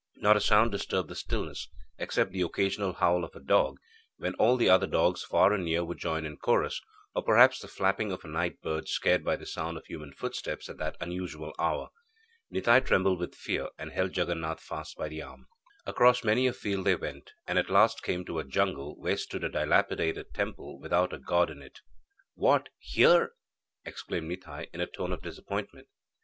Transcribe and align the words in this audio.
Not 0.15 0.35
a 0.35 0.41
sound 0.41 0.71
disturbed 0.71 1.09
the 1.09 1.15
stillness, 1.15 1.69
except 1.99 2.31
the 2.31 2.41
occasional 2.41 2.93
howl 2.93 3.23
of 3.23 3.35
a 3.35 3.39
dog, 3.39 3.77
when 4.17 4.33
all 4.39 4.57
the 4.57 4.67
other 4.67 4.87
dogs 4.87 5.21
far 5.21 5.53
and 5.53 5.63
near 5.65 5.83
would 5.85 5.99
join 5.99 6.25
in 6.25 6.37
chorus, 6.37 6.81
or 7.13 7.21
perhaps 7.23 7.59
the 7.59 7.67
flapping 7.67 8.11
of 8.11 8.25
a 8.25 8.27
night 8.27 8.63
bird, 8.63 8.87
scared 8.87 9.23
by 9.23 9.35
the 9.35 9.45
sound 9.45 9.77
of 9.77 9.85
human 9.85 10.11
footsteps 10.11 10.67
at 10.69 10.79
that 10.79 10.97
unusual 10.99 11.53
hour. 11.59 11.89
Nitai 12.51 12.83
trembled 12.83 13.19
with 13.19 13.35
fear, 13.35 13.69
and 13.77 13.91
held 13.91 14.13
Jaganath 14.13 14.59
fast 14.59 14.97
by 14.97 15.07
the 15.07 15.21
arm. 15.21 15.45
Across 15.85 16.23
many 16.23 16.47
a 16.47 16.53
field 16.53 16.85
they 16.87 16.95
went, 16.95 17.33
and 17.45 17.59
at 17.59 17.69
last 17.69 18.01
came 18.01 18.25
to 18.25 18.39
a 18.39 18.43
jungle, 18.43 18.95
where 18.99 19.15
stood 19.17 19.43
a 19.43 19.49
dilapidated 19.49 20.33
temple 20.33 20.79
without 20.79 21.13
a 21.13 21.19
god 21.19 21.51
in 21.51 21.61
it. 21.61 21.81
'What, 22.33 22.69
here!' 22.79 23.33
exclaimed 23.85 24.29
Nitai 24.29 24.65
in 24.73 24.81
a 24.81 24.87
tone 24.87 25.11
of 25.13 25.21
disappointment. 25.21 25.89